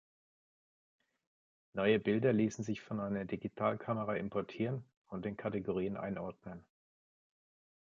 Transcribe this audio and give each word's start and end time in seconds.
Neue 1.73 1.99
Bilder 1.99 2.33
ließen 2.33 2.63
sich 2.63 2.81
von 2.81 2.99
einer 2.99 3.23
Digitalkamera 3.25 4.15
importieren 4.15 4.83
und 5.09 5.27
in 5.27 5.37
Kategorien 5.37 5.95
einordnen. 5.95 6.65